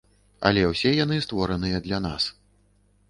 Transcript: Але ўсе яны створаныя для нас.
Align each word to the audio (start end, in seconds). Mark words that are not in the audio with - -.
Але 0.49 0.61
ўсе 0.71 0.93
яны 1.03 1.19
створаныя 1.27 1.83
для 1.87 2.01
нас. 2.07 2.23